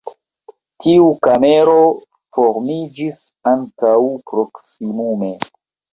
Tiu 0.85 1.09
kamero 1.27 1.75
formiĝis 2.37 3.23
antaŭ 3.53 3.95
proksimume. 4.33 5.31